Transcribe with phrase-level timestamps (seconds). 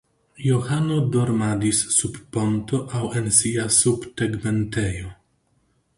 [0.43, 5.17] Johano dormadis sub ponto aŭ en sia subtegmentejo.